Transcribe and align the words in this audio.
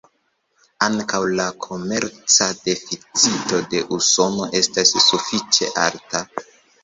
Ankaŭ 0.85 1.19
la 1.39 1.43
komerca 1.65 2.47
deficito 2.69 3.59
de 3.73 3.83
Usono 3.97 4.49
estas 4.61 4.95
sufiĉe 5.09 5.69
alta. 5.83 6.23